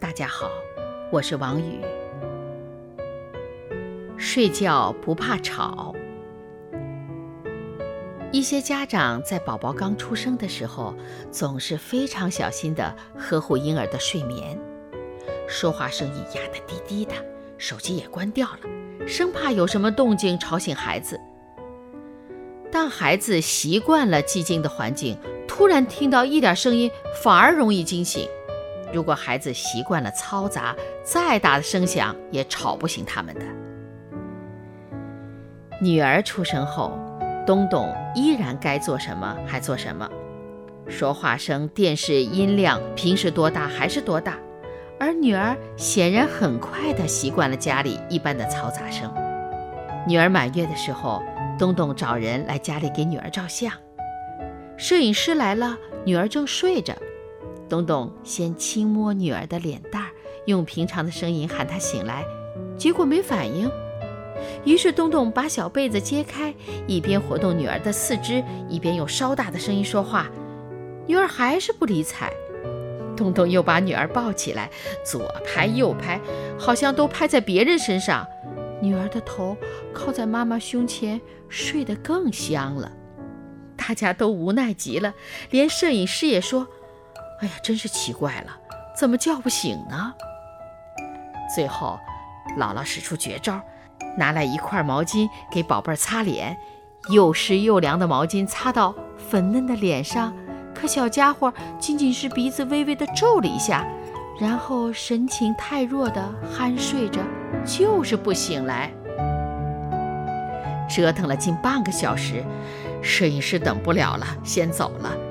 [0.00, 0.48] 大家好，
[1.10, 1.80] 我是王宇。
[4.16, 5.92] 睡觉不怕吵。
[8.30, 10.94] 一些家长在宝宝刚出生的时候，
[11.32, 14.56] 总是非常小心地呵护婴儿的睡眠，
[15.48, 17.14] 说话声音压得低低的。
[17.56, 21.18] 手机也关掉了，生怕有什么动静吵醒孩子。
[22.70, 26.88] 当孩子习惯了寂静的环境，突然听到一点声音，
[27.20, 28.28] 反而容易惊醒。
[28.92, 30.74] 如果孩子习惯了嘈杂，
[31.04, 33.40] 再大的声响也吵不醒他们的。
[35.80, 36.98] 女儿出生后，
[37.46, 40.08] 东东依然该做什么还做什么，
[40.88, 44.38] 说话声、电视音量，平时多大还是多大。
[45.00, 49.08] 而女儿显然很快地习惯了家里一般的嘈杂声。
[50.08, 51.22] 女儿满月的时候，
[51.56, 53.72] 东东找人来家里给女儿照相。
[54.76, 56.94] 摄影师来了，女儿正睡着。
[57.68, 60.10] 东东先轻摸女儿的脸蛋儿，
[60.46, 62.24] 用平常的声音喊她醒来，
[62.76, 63.70] 结果没反应。
[64.64, 66.54] 于是东东把小被子揭开，
[66.86, 70.28] 一边活动女儿的四肢，一边用稍大的声音说话。
[71.06, 72.32] 女儿还是不理睬。
[73.16, 74.70] 东东又把女儿抱起来，
[75.04, 76.20] 左拍右拍，
[76.56, 78.26] 好像都拍在别人身上。
[78.80, 79.56] 女儿的头
[79.92, 82.92] 靠在妈妈胸前，睡得更香了。
[83.76, 85.14] 大家都无奈极了，
[85.50, 86.68] 连摄影师也说
[87.40, 88.52] ：“哎呀，真是奇怪了，
[88.96, 90.14] 怎么叫不醒呢？”
[91.54, 91.98] 最后，
[92.58, 93.60] 姥姥使出绝招，
[94.16, 96.56] 拿来一块毛巾给宝贝儿擦脸，
[97.10, 100.34] 又湿又凉的毛巾擦到粉嫩的脸上。
[100.74, 103.84] 可小家伙仅仅是鼻子微微的皱了一下，
[104.38, 107.20] 然后神情太弱的酣睡着，
[107.64, 108.92] 就是不醒来。
[110.88, 112.44] 折腾了近半个小时，
[113.02, 115.27] 摄影师等不了了，先走了。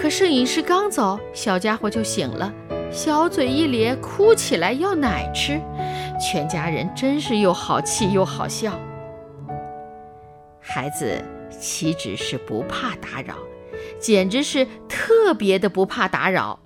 [0.00, 2.50] 可摄影师刚走，小家伙就醒了，
[2.90, 5.60] 小嘴一咧，哭起来要奶吃。
[6.18, 8.80] 全家人真是又好气又好笑。
[10.58, 13.34] 孩子岂止是不怕打扰？
[14.00, 16.60] 简直是特别的不怕打扰。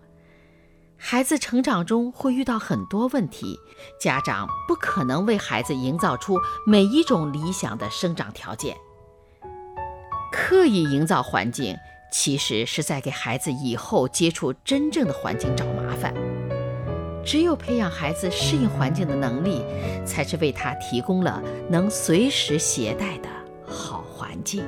[0.96, 3.58] 孩子成长中会遇到很多问题，
[4.00, 8.76] 家长不可能为孩子营造出每一种理想的生长条件。
[10.30, 11.76] 刻意营造环境，
[12.16, 16.14] 其实是在给孩子以后接触真正的环境找麻烦。
[17.24, 19.64] 只有培养孩子适应环境的能力，
[20.06, 23.28] 才是为他提供了能随时携带的
[23.66, 24.64] 好环境。